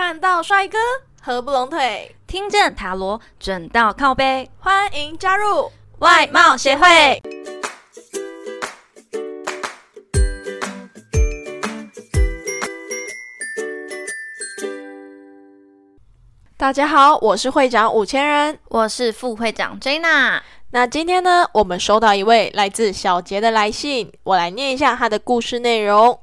[0.00, 0.78] 看到帅哥
[1.20, 7.20] 合不拢腿，听见塔罗准到靠背，欢迎加入外貌协会。
[16.56, 20.40] 大家好，我是会长五千人，我是副会长 Jana。
[20.70, 26.20] 那今天呢，我们收到一位来自小杰的来信，我来念一下他的故事内容。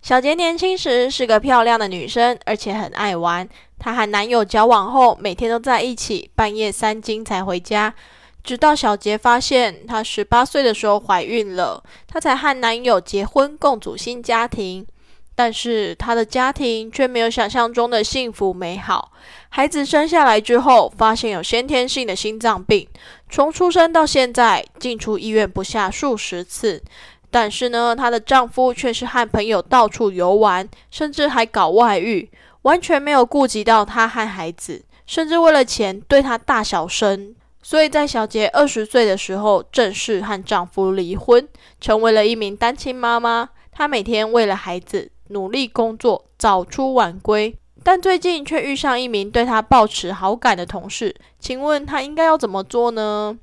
[0.00, 3.46] 小杰年轻时是个漂亮的女生，而且很爱玩。
[3.78, 7.94] 她和男友交往后，每天都在一起，半夜三更才回家。
[8.42, 14.86] 直到小杰发现她十八岁的时候怀孕了，她才和男友结婚，共组新家庭。
[15.34, 19.12] 但是她的家庭却没有想象中的幸福美好。
[19.50, 22.88] 孩子生下来之后，发现有先天性的心脏病，
[23.28, 26.82] 从出生到现在进出医院不下数十次。
[27.30, 32.30] 但是呢，她的丈夫却是和朋友到处游玩，甚至还搞外遇，
[32.62, 37.34] 完全没有顾及到她和孩子，甚至为了钱对她大小声。
[37.62, 41.46] 所以在小杰二十岁的时候，正式和丈夫离婚，
[41.80, 43.50] 成为了一名单亲妈妈。
[43.70, 47.54] 她每天为了孩子努力工作，早出晚归。
[47.84, 53.38] 但最近却遇上一名对她抱持好感的同事，请问她应该要怎么做呢？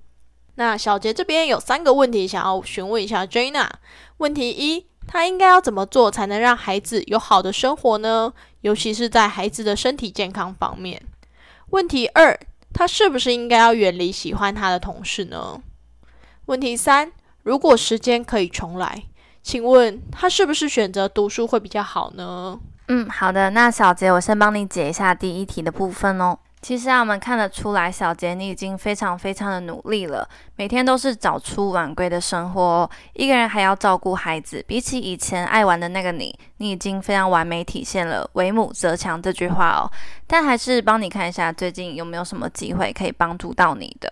[0.56, 3.70] 那小杰这边有三个问题想要询问一下 Jana。
[4.18, 8.34] 问题一，他应该要怎么做才能让孩子有好的生活呢？
[8.62, 11.02] 尤其是在孩子的身体健康方面。
[11.72, 12.40] 问题二，
[12.74, 15.62] 他是不是应该要远离喜欢他的同事呢？
[16.46, 17.12] 问题三，
[17.44, 19.04] 如果时间可以重来，
[19.44, 22.60] 请问他是不是选择读书会比较好呢？
[22.88, 26.38] 嗯，好的，那小杰，我先帮你解一下第一题的部分哦。
[26.66, 34.66] 其实啊，我们看得出来，小杰你已经非常非常的努力了，每天都是早出晚归的生活哦，一个人还要照顾孩子。
[34.68, 39.86] 比起以前爱玩的那个你，你已经非常完美体现了“为母则强”这句话哦。
[40.26, 44.12] 但还是帮你看一下，最近有没有什么机会可以帮助到你的？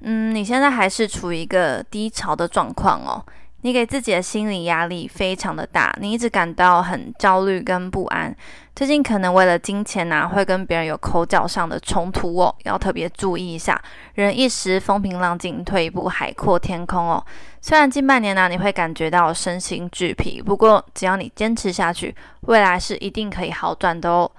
[0.00, 3.24] 嗯，你现在还是处于一个低潮的状况哦。
[3.62, 8.34] 你给自己的心理压力非常的大，你一直感到很焦虑跟不安。
[8.74, 13.78] 最近可能为了金钱呐，会跟别人有口角上的冲突哦，要特别注意一下。
[14.14, 17.22] 人一时风平浪静，退一步海阔天空哦。
[17.60, 24.30] 虽然近半年呢，你会感觉到身心俱疲，不过只要你坚持下去，未来是一定可以好转的哦。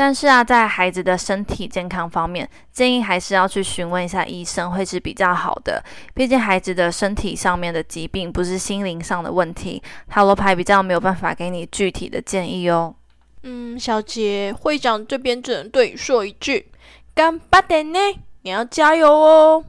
[0.00, 5.84] 但是啊，在孩子的身体健康方面，建议还是要去询问一下医生会是比较好的。
[6.14, 12.94] 毕竟孩子的身体上面的疾病不是心灵上的问题，塔罗牌比较没有办法给你具体的建议哦。
[13.42, 16.72] 嗯，小姐，会长这边只能对你说一句：
[17.14, 17.98] 干巴点呢，
[18.40, 19.62] 你要加油哦。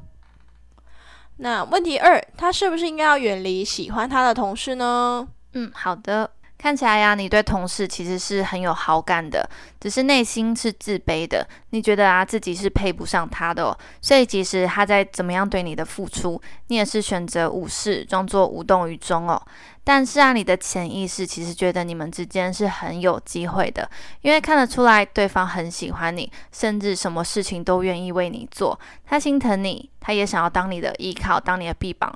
[1.40, 5.28] 那问题二，他是不是应该要远离喜欢他的同事呢？
[5.52, 6.31] 嗯，好的。
[6.62, 9.50] 看起来呀，你对同事其实是很有好感的，
[9.80, 11.44] 只是内心是自卑的。
[11.72, 19.42] 你觉得啊，自己是配不上他的，哦，所以即使他在怎么样对你的付出，你也是选择无视，装作无动于衷哦。
[19.84, 23.90] 但是啊，你的潜意识其实觉得你们之间是很有机会的，
[24.22, 28.80] 因为看得出来对方很喜欢你，甚至什么事情都愿意为你做。
[29.04, 32.16] 他心疼你，他也想要当你的依靠，当你的臂膀。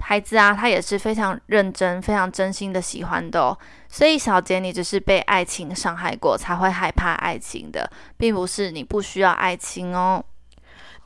[0.00, 3.58] 孩子啊，他也是非常认真、非常真心的喜欢的哦。
[3.88, 10.24] 所以小杰，你只是被爱情伤害过，才会害怕爱情的，并不是你不需要爱情哦。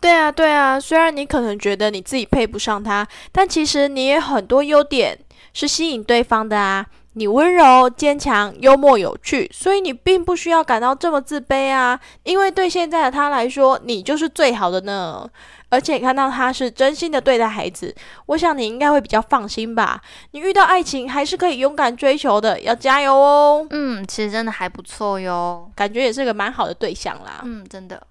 [0.01, 0.79] 对啊，对啊。
[0.79, 5.19] 虽然你可能觉得你自己配不上他，但其实你也很多优点
[5.53, 6.87] 是吸引对方的啊。
[7.15, 12.01] 你温柔、坚强、幽默、有趣，所以你并不需要感到这么自卑啊。
[12.23, 15.29] 因为对现在的他来说，你就是最好的呢。
[15.73, 17.95] 而且看到他是真心的对待孩子，
[18.27, 19.99] 我想你应该会比较放心吧。
[20.33, 23.67] 你遇到爱情还是可以勇敢追求的，要加油哦。
[23.71, 27.41] 嗯，其实真的还不错哟，感觉也是个蛮好的对象啦。
[27.45, 28.07] 嗯，真的。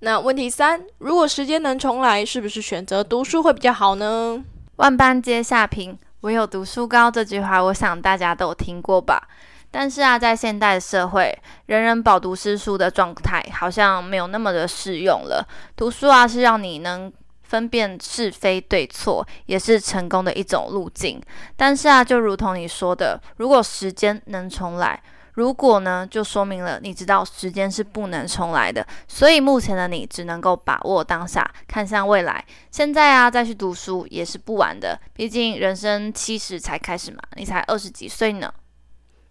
[0.00, 4.44] 那问题三，如果时间能重来，是不是选择读书会比较好呢？
[4.76, 9.26] 万般皆下品，唯有读书高这句话，我想大家都有听过吧。
[9.76, 11.36] 但是啊，在现代社会，
[11.66, 15.44] 人人饱读诗书的状态好像没有那么的适用了。
[15.74, 17.12] 读书啊，是让你能
[17.42, 21.20] 分辨是非对错，也是成功的一种路径。
[21.56, 28.86] 但是啊，就如同你说的，如果时间能重来，如果呢，就说明了你知道时间是不能重来的。
[29.08, 32.44] 所以目前的你只能够把握当下，看向未来。
[32.70, 34.96] 现在啊，再去读书也是不晚的。
[35.14, 38.54] 毕竟人生七十才开始嘛，你才二十几岁呢。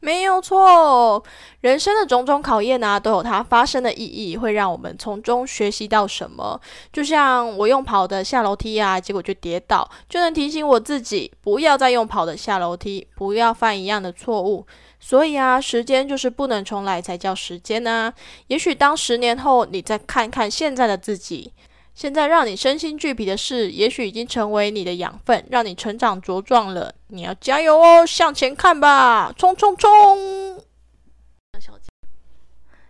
[0.04, 1.24] 没有错，
[1.62, 6.60] 人生的种种考验啊，都有它发生的意义，会让我们从中学习到什么。
[6.92, 14.68] 就像我用跑的下楼梯啊，结果就跌倒，就能提醒我自己不要再用跑的下楼梯，不要犯一样的错误。
[15.00, 18.14] 所以啊，时间就是不能重来才叫时间啊。
[18.48, 21.54] 也许当十年后你再看看现在的自己，
[21.96, 26.94] 现在让你身心俱疲的事，也许已经成为你的养分，让你成长茁壮了。
[27.14, 30.60] 你要加油哦，向前看吧，冲冲冲！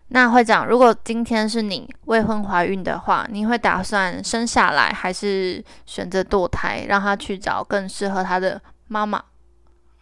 [0.07, 9.21] 那会长，如果今天是你未婚怀孕的话，你会打算生下来，还是选择堕胎，让他去找更适合他的妈妈？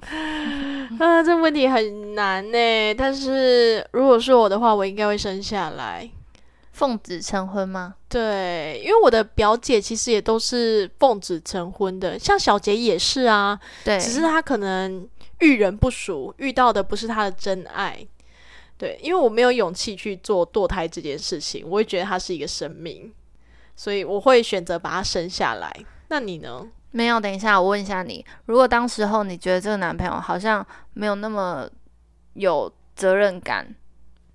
[1.00, 2.94] 啊，这问题很难呢。
[2.94, 6.08] 但是如果是我的话，我应该会生下来。
[6.82, 7.94] 奉子成婚吗？
[8.10, 13.60] 对，因为我的表姐其实也都是奉子成婚的，像小杰也是啊。
[13.84, 15.08] 对，只是他可能
[15.42, 18.04] 遇人不熟，遇到的不是他的真爱。
[18.80, 23.14] 对，因为我没有勇气去做堕胎这件事情，我会觉得他是一个生命，
[23.76, 25.72] 所以我会选择把他生下来。
[26.08, 26.68] 那你呢？
[26.90, 31.70] 没有，等一下，我问一下你，如果当时候你觉得这个男朋友好像没有那么
[32.34, 33.76] 有责任感，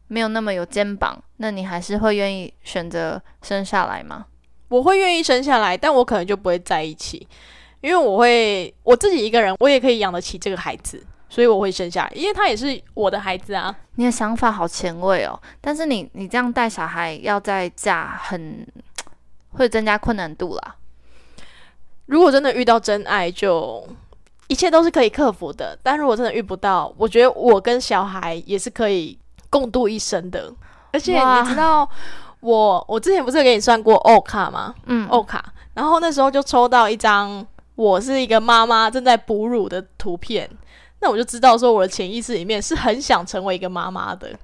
[0.06, 4.26] 没有那么有肩膀，那你还是会愿意选择生下来吗？
[4.68, 7.26] 我会愿意生下来，但我可能就不会在一起，
[7.80, 11.04] 因为我会我自己一个人，我也可以养得起这个孩子。
[11.28, 13.76] 所以我会生下来，因为他也是我的孩子啊。
[13.96, 18.64] 你的想法好前卫哦，但是你你这样带小孩要再嫁，很
[19.50, 20.76] 会增加困难度啦。
[22.06, 23.86] 如果真的遇到真爱，就
[24.46, 25.76] 一切都是可以克服的。
[25.82, 29.18] 但如果真的遇不到，我觉得我跟小孩也是可以
[29.50, 30.50] 共度一生的。
[30.96, 31.86] 而且你知道，
[32.40, 34.74] 我我之前不是给你算过欧卡吗？
[34.86, 35.44] 嗯，欧卡。
[35.74, 40.48] 然后那时候就抽到一张我是一个妈妈正在哺乳的图片。
[41.00, 44.34] 那我就知道，说我的潜意识里面是很想成为一个妈妈的。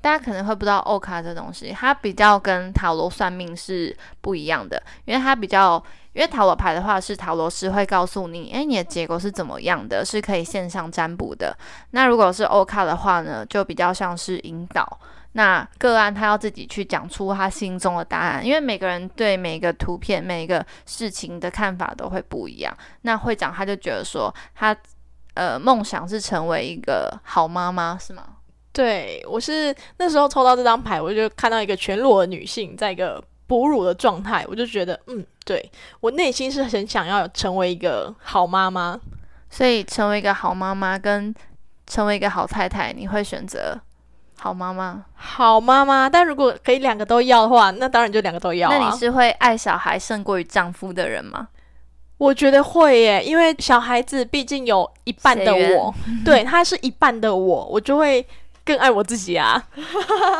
[0.00, 11.54] 大家可能会不知道欧卡这东西，它比较跟塔罗算命是不一样的，因为它比较，因为塔罗牌的话是塔罗师会告诉你，诶，你的结果是怎么样的，是可以线上占卜的。
[11.90, 14.86] 那如果是欧卡的话呢，就比较像是引导，
[15.32, 22.76] 那个案他要自己去讲出他心中的答案，因为每个人对每一个图片、每一个事情的看法都会不一样。
[23.02, 24.76] 那会长他就觉得说他。
[25.34, 28.24] 呃，梦想是成为一个好妈妈，是吗？
[28.72, 35.70] 对，我是那时候抽到这张牌，我就看到一个全裸的女性在一个哺乳的状态，我就觉得，嗯，对
[36.00, 38.98] 我内心是很想要成为一个好妈妈，
[39.48, 41.32] 所以成为一个好妈妈跟
[41.86, 43.80] 成为一个好太太，你会选择
[44.40, 45.04] 好妈妈？
[45.14, 48.70] 好妈妈，但如果可以两个都要的话，那当然就两个都要。
[48.70, 51.48] 那你是会爱小孩胜过于丈夫的人吗？
[52.18, 55.94] 我觉得会耶，因为小孩子毕竟有一半的我，
[56.24, 58.24] 对他是一半的我，我就会
[58.64, 59.62] 更爱我自己啊。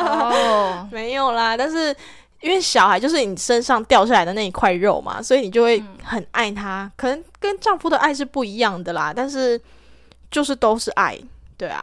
[0.00, 1.94] 哦， 没有啦，但是
[2.40, 6.90] 因为小孩就是你身上掉下来的那一块肉嘛，所以你就会很爱他。
[6.96, 9.60] 可能跟丈夫的爱是不一样的啦，但是
[10.30, 11.16] 就是都是爱，
[11.56, 11.82] 对啊。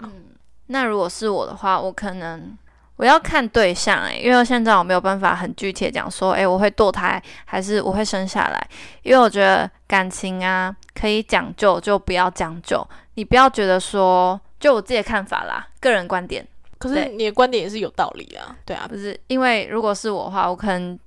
[0.68, 2.58] 那如果是我的话，我可能。
[2.98, 8.68] 我要看对象诶，因为现在我没有办法很具体讲说，诶，我会堕胎还是我会生下来？
[9.04, 16.48] 因为我觉得感情啊，可以讲究就不要讲究，你不要觉得说，就我自己的看法啦，个人观点。
[16.78, 20.98] 可是你的观点也是有道理啊，对啊，不是因为如果是我的话，我可能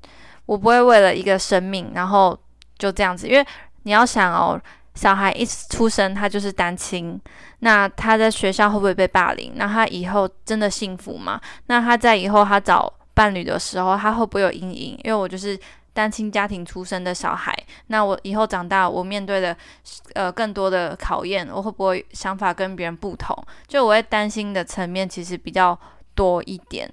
[0.45, 2.39] 我不会为了一个生命，然后
[2.77, 3.43] 就这样子，因为
[3.85, 4.61] 你要想哦。
[4.99, 7.17] 小孩一出生，他就是单亲，
[7.61, 9.53] 那他在学校会不会被霸凌？
[9.55, 11.41] 那他以后真的幸福吗？
[11.67, 14.99] 那他在以后他找伴侣的时候，他会不会有阴影？
[15.05, 15.57] 因为我就是
[15.93, 19.57] 单亲家庭出生的小孩，那我以后长大，我面对的
[20.15, 23.37] 呃更多的考验，我会不会想法跟别人不同？
[23.69, 25.79] 就我会担心的层面其实比较
[26.17, 26.93] 多一点，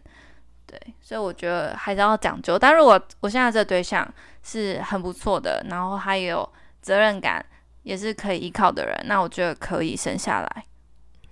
[0.68, 2.60] 对，所以我觉得还是要讲究。
[2.60, 4.08] 但如果我现在这对象
[4.44, 6.48] 是很不错的，然后还有
[6.84, 7.44] 责任感。
[7.86, 10.66] 也是可以依靠的人，那我觉得可以生下来。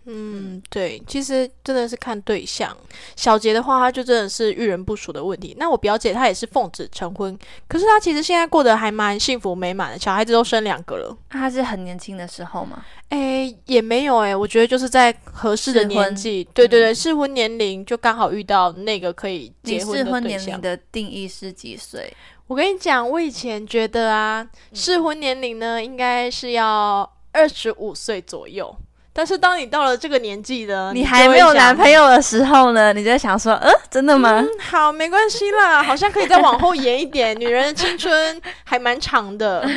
[0.05, 2.75] 嗯，对，其实真的是看对象。
[3.15, 5.55] 小杰的话，他就真的是遇人不淑的问题。
[5.57, 11.17] 那我表姐她也是奉子成婚，可是她其实现在过得还蛮幸福美满的，小孩子都生两个了。
[11.29, 12.83] 她是很年轻的时候吗？
[13.07, 22.13] 哎，也没有哎，我觉得就是在合适的年纪，对对对，适婚年龄就刚好遇到那个可以结婚的适婚年龄的定义是几岁？
[22.53, 28.75] 我跟你讲，我以前觉得啊，适婚年龄呢应该是要二十五岁左右。
[29.11, 34.45] 但是当你到了这个年纪的，你还没有男朋友的时候呢，你就想说，嗯，真的吗？
[34.59, 37.35] 好，没关系啦，好像可以再往后延一点。
[37.39, 39.67] 女人的青春还蛮长的，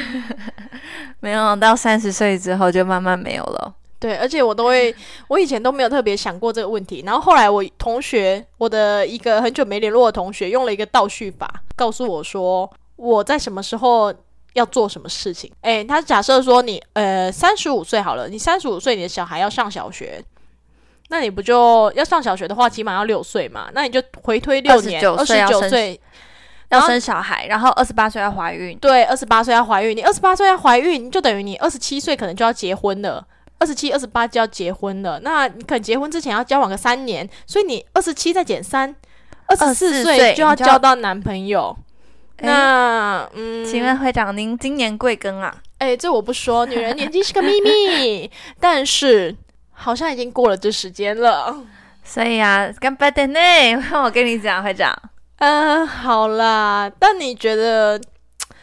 [1.21, 3.73] 没有到三十岁之后就慢慢没有了。
[3.99, 4.95] 对，而且我都会，
[5.29, 7.03] 我以前都没有特别想过这个问题。
[7.07, 14.13] 然后后来我同学，我的一个很久没联络的同学，用了一个倒叙法，告诉我说我在什么时候。
[14.57, 15.53] 要做什么事情？
[15.61, 20.19] 诶，他假设说你呃三十五岁好了，你三十五岁，你的小孩要上小学，
[21.11, 23.69] 那你不就要上小学的话，起码要六岁嘛？
[23.75, 26.01] 那你就回推六年，29二十九岁，
[26.71, 33.23] 要生小孩，然后二十八岁要怀孕，对，二十八岁要怀孕，你二十八岁要怀孕，就等于你二十七岁可能就要结婚了。
[33.59, 38.95] 二十七、二十八就要结婚了，那你可能结婚之前要交往个三年，所以你二十七再减三，
[39.49, 41.77] 二十四岁就要交到男朋友。
[42.41, 45.57] 那嗯，请问会长您今年贵庚啊？
[45.79, 49.35] 哎、这我不说，女人年纪是个秘密，但是
[49.73, 51.57] 好像已经过了这时间了。
[52.05, 53.41] 所以啊，干巴的呢，
[53.95, 54.95] 我跟你讲，会长，
[55.39, 58.01] 嗯、好啦，但你觉得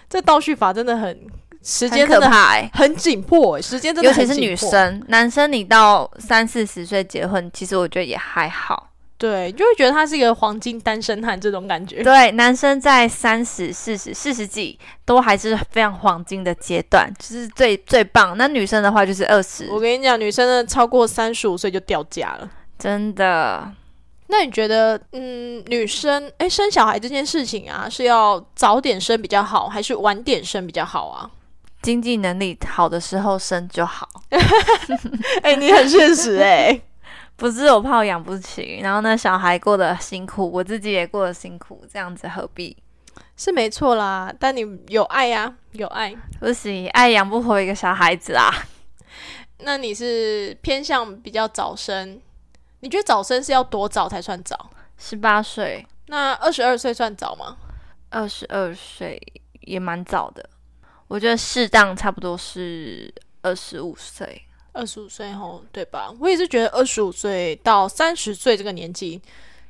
[0.07, 1.27] 这倒叙法真的很
[1.63, 4.53] 时间可真的很紧迫、欸，时间真的尤其是女。
[4.55, 8.89] 生，男生你到三四十岁结婚，其实我觉得也还好。
[9.17, 12.03] 对，就会觉得他是一个黄金单身汉这种感觉。
[12.03, 18.37] 对，男生在三十、四十、四十几都还是非常黄金的阶段，就是最最棒。
[18.37, 22.49] 那女生的话就是二十，我跟你讲，女生呢超过三十五岁就掉价了。
[22.77, 23.71] 真的
[24.27, 31.29] 那你觉得，嗯，女生哎生小孩这件事情啊，是要早点生比较好，还是晚点生比较好啊？
[31.83, 34.09] 经济能力好的时候生就好，
[35.43, 36.81] 哎、你很现实哎、
[37.35, 42.75] 不是我怕我养不起，然后呢小孩过得辛苦，我自己也过得辛苦，这样子何必？
[43.35, 46.15] 是没错啦，但你有爱呀、有爱。
[46.39, 48.49] 不行，爱养不活一个小孩子啊。
[49.59, 52.19] 那你是偏向比较早生？
[52.79, 54.69] 你觉得早生是要多早才算早？
[54.97, 57.57] 十八岁、那二十二岁算早吗？
[58.09, 59.21] 二十二岁
[59.61, 60.47] 也蛮早的，
[61.07, 64.41] 我觉得适当差不多是二十五岁。
[64.71, 66.11] 二十五岁后，对吧？
[66.19, 69.21] 我也是觉得二十五岁到三十岁这个年纪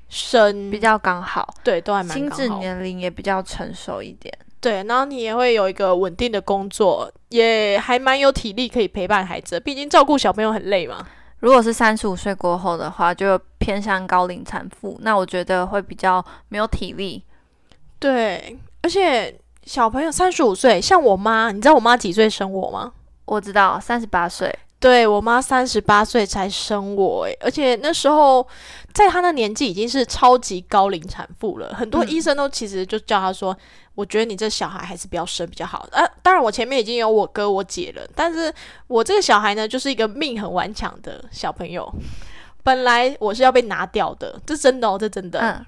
[0.08, 2.48] 生比较刚好，对都还蛮心智。
[2.48, 4.34] 年龄也比较成熟一点。
[4.62, 9.60] 对，然后你也会有一个稳定的工作，也还蛮有体力可以陪伴孩子。
[9.60, 11.06] 毕竟照顾小朋友很累嘛。
[11.40, 17.22] 如果是三十五岁过后的话，就偏向高龄产妇，那我觉得会比较没有体力。
[18.00, 22.92] 对，而且小朋友三十五岁，像我妈，你知道我妈几岁生我吗？
[23.26, 28.46] 我知道三十八岁，对我妈三十八岁才生我，诶，而且那时候
[28.94, 33.58] 在她的年纪已经是超级高龄产妇了，很多嗯医生都其实就叫她说，
[33.96, 35.88] 我觉得你这小孩还是不要生比较好。
[35.94, 38.54] 啊，当然我前面已经有我哥我姐了，但是
[38.88, 41.90] 我这个小孩呢，就是一个命很顽强的小朋友。
[42.62, 45.40] 本来我是要被拿掉的，这真的哦，这真的。
[45.40, 45.66] 嗯，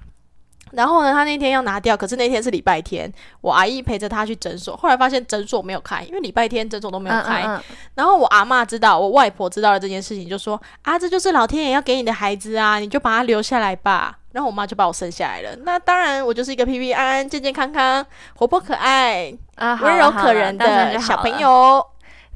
[0.72, 7.42] 然后呢，他那天要拿掉，可是那天是礼拜天，我阿姨陪着他去诊所，后来发现诊所没有开，因为礼拜天诊所都没有嗯开。
[7.42, 14.18] 嗯嗯，然后我阿嬷知道，我外婆知道了这件事情，就说啊，这就是老天爷要给你的孩子啊，你就把他留下来吧。
[14.32, 15.56] 然后我妈就把我生下来了。
[15.64, 18.04] 那当然，我就是一个平平安安、健健康康、
[18.34, 21.38] 活泼可爱、啊，温柔可人的小朋。
[21.38, 21.86] 友。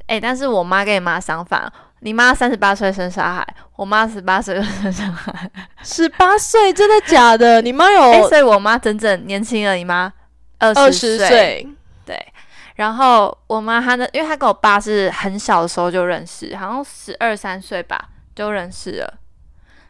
[0.07, 1.71] 哎、但是我妈跟你妈相反，
[2.03, 5.49] 你妈三十八岁生小孩，我妈十八岁就生小孩。
[5.83, 7.61] 十八岁，真的假的？
[7.63, 10.11] 你妈哎、有所以我妈整整年轻了你妈
[10.57, 11.67] 二十岁？
[12.03, 12.33] 对，
[12.75, 19.19] 然后我妈她呢，因为她跟我爸是很小的时候就认识，好像十二三岁吧就认识了。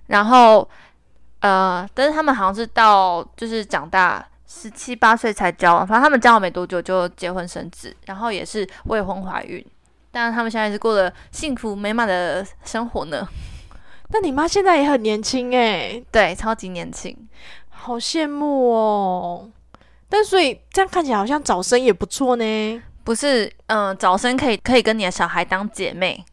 [0.07, 0.69] 然后
[1.39, 9.65] 呃，但是他们好像是到就是长大十七八岁才交往，反正他们交往没多久就结婚生子，然后也是未婚怀孕。
[10.11, 13.27] 但是他们现在是过得幸福美满的生活呢，
[14.13, 17.15] 那你妈现在也很年轻诶，对，超级年轻。
[17.69, 19.49] 好羡慕哦。
[20.07, 22.83] 但所以这样看起来好像早生也不错呢。
[23.03, 26.23] 不是，嗯、早生可以可以跟你的小孩当姐妹，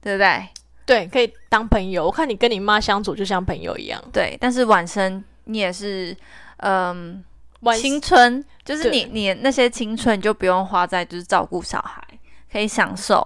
[0.00, 0.48] 对不对？
[0.86, 2.06] 对，可以当朋友。
[2.06, 4.00] 我看你跟你妈相处就像朋友一样。
[4.12, 6.16] 对，但是晚生你也是，
[6.58, 7.22] 嗯，
[7.60, 12.00] 晚青春就是你你那些青春就不用花在就是照顾小孩，
[12.56, 13.22] 可以享受。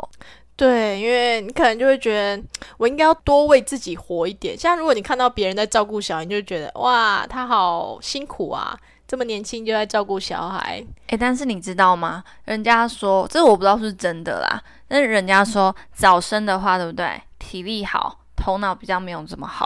[0.56, 2.42] 对，因为你可能就会觉得
[2.76, 4.58] 我应该要多为自己活一点。
[4.58, 10.84] 像如果你看到别人在照顾小孩，你就觉得哇，他好辛苦啊，这么年轻就在照顾小孩。
[11.06, 12.24] 诶，但是你知道吗？
[12.44, 17.22] 人家说这我不知道是真的啦，但是人家说早生的话，对不对？
[17.38, 19.64] 体力好，头脑比较没有这么好；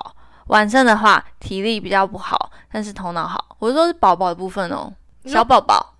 [0.49, 3.56] 晚生的话，体力比较不好，但是头脑好。
[3.59, 4.92] 我是说是宝宝的部分哦，
[5.25, 5.94] 小宝宝。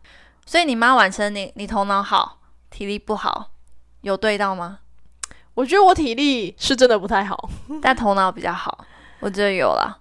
[0.47, 2.39] 所以你妈晚生，你你头脑好，
[2.71, 3.49] 体力不好，
[4.05, 4.79] 有对到吗？
[5.55, 7.49] 我觉得我体力是真的不太好，
[7.83, 8.85] 但头脑比较好，
[9.21, 9.99] 我觉得有啦。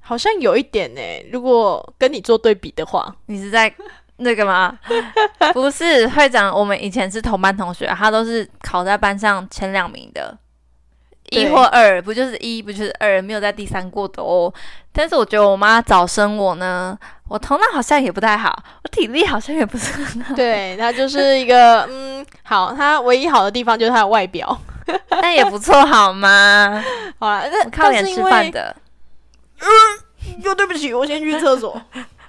[0.00, 1.00] 好像有一点呢。
[1.32, 3.72] 如果跟你做对比的话，你是在
[4.16, 4.76] 那个吗？
[5.54, 10.36] 不是，会长，我们以前是同班同学，他都是考在班上前两名的，
[11.30, 14.52] 一或二，不就是一，不就是二，没有在第三过的哦。
[14.92, 16.96] 但是我觉得我妈早生我呢，
[17.32, 20.34] 我头脑好像也不太好，我体力好像也不是很好。
[20.36, 24.60] 对他就是一个嗯，好，他唯一好的地方就是他的外表。
[25.08, 26.84] 但也不错，好吗？
[27.18, 28.50] 好了，那我靠脸吃饭。
[28.50, 28.76] 的。
[29.60, 29.66] 嗯
[30.42, 31.80] 又对不起，我先去厕所。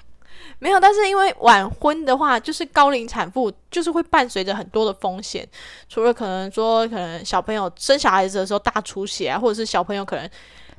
[0.60, 5.46] 没有，但是因为晚婚的话，就是高龄产妇，就是会伴随着很多的风险。
[5.90, 10.30] 除了可能说，可能小朋友生小孩子的时候大出血啊，或者是小朋友可能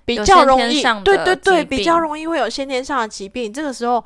[0.05, 3.53] 比较容易，对对对，比较容易会有先天上的疾病。
[3.53, 4.05] 这个时候，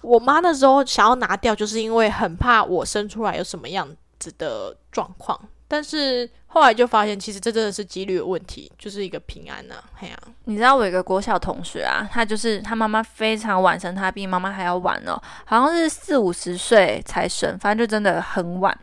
[0.00, 3.88] 我妈那时候想要拿掉，就是因为很怕我生出来有什么样
[4.18, 5.38] 子的状况。
[5.68, 9.74] 但是后来就发现，其实这真的是几率的问题，就是一个平安呐。
[9.96, 18.78] 嘿呀，你知道我有一个国小同学啊，他就是他妈妈非常晚生他，比妈妈还要晚哦，好像是四五十岁才生，反正就真的很晚。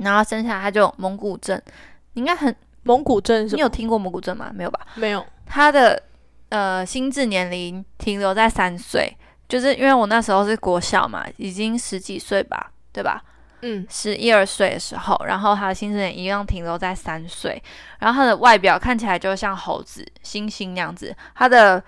[0.00, 1.60] 然后生下来他就蒙古症，
[2.14, 2.52] 应该很
[2.84, 4.50] 蒙古症，你有听过蒙古症吗？
[4.54, 4.80] 没有吧？
[4.94, 5.24] 没有。
[5.46, 6.00] 他的
[6.50, 9.14] 呃心智年龄停留在三岁，
[9.48, 13.22] 就是因为我那时候是国小嘛，已经十几岁吧，对吧？
[13.62, 17.62] 嗯，十一二岁的时候，然后他的心智年一样停留在三岁，
[17.98, 21.82] 然后他的外表看起来就像猴子、猩猩那样子，他的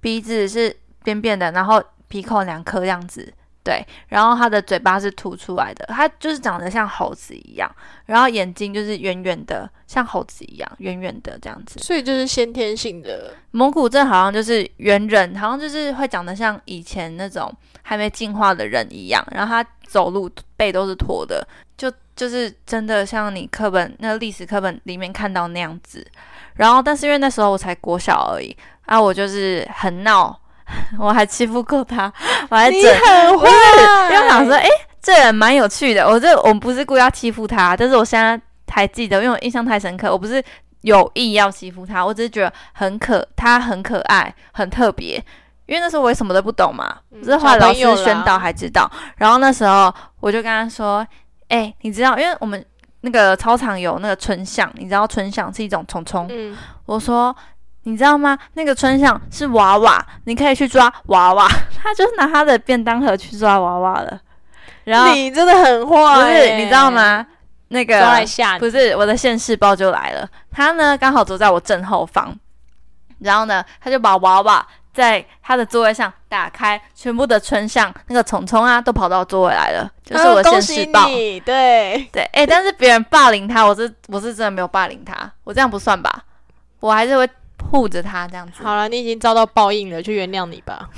[0.00, 3.32] 鼻子是扁扁的，然后鼻孔两颗样子，
[3.66, 7.68] 对，然后他的嘴巴是凸出来的，他就是长得像猴子一样，
[8.04, 19.68] 然后眼睛就是圆圆的，像猴子一样圆圆的这样子，所以就是先天性的蒙古症，好像就是猿人，好像就是会长得像以前那种还没进化的人一样，然后他。
[19.88, 21.46] 走路背都是驼的，
[21.76, 26.04] 就就是真的像你课本那个历史课本里面看到那样子。
[26.54, 28.54] 然后，但是因为那时候我才国小而已
[28.86, 30.36] 啊，我就是很闹，
[30.98, 32.12] 我还欺负过他，
[32.50, 33.48] 我还整，很坏，
[34.12, 34.68] 因为想说，哎，
[35.00, 36.06] 这人蛮有趣的。
[36.08, 40.42] 我这我不是故意要欺负他，但是我现在还记得，因为我印象太深刻，我不是
[40.82, 45.22] 有意要欺负他，我只是觉得很可，他很可爱，很特别。
[45.66, 48.88] 因为那时候我也什么都不懂嘛，只是后来老师宣导还知道。
[49.16, 51.04] 然后那时候我就跟他说
[51.48, 52.64] ：“哎，你知道，因为我们
[53.00, 56.30] 那个操场有那个春象，你知道春象是一种虫虫。
[56.84, 57.34] 我说
[57.86, 58.36] 你知道吗？
[58.54, 61.48] 那个春象是娃娃，你可以去抓娃娃。
[61.80, 64.20] 他就拿他的便当盒去抓娃娃了。
[64.82, 66.56] 然后你真的很坏，不是？
[66.56, 67.24] 你知道吗？
[67.68, 68.24] 那个
[68.58, 70.28] 不是我的现世报就来了。
[70.50, 72.36] 他呢刚好走在我正后方，
[73.20, 74.66] 然后呢他就把娃娃。
[74.92, 81.04] 在他的座位上打开，全部的春象那个虫虫啊，都跑到座位来了，就是我的现世报。
[81.04, 81.38] 对
[82.10, 86.24] 对，哎，但是别人霸凌他，我是我是真的没有霸凌他，我这样不算吧？
[86.80, 87.28] 我还是会
[87.76, 88.62] 护着他这样子。
[88.62, 90.88] 好了，你已经遭到报应了，就原谅你吧。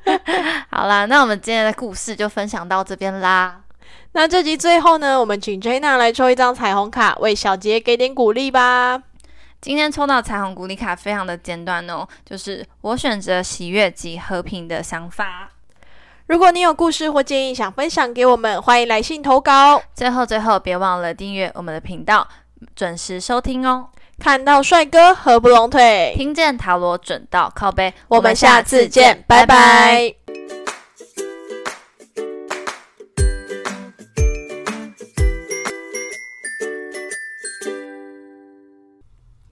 [0.70, 3.60] 好啦，那我们今天的故事就分享到这边啦。
[4.12, 9.02] 那这集最后呢，我们请 Jana 来抽一张彩虹卡，为小杰给点鼓励吧。
[9.60, 15.48] 今天抽到彩虹鼓励卡，非常的简短哦，就是我选择喜悦及和平的想法。
[16.26, 19.82] 如果你有故事或建议想分享给我们，欢迎来信投稿。
[19.94, 22.26] 最后最后，别忘了订阅我们的频道，
[22.76, 23.88] 准时收听哦。
[24.18, 27.92] 看到帅哥合不拢腿，听见塔罗准到靠背。
[28.08, 30.21] 我们下次见，拜拜。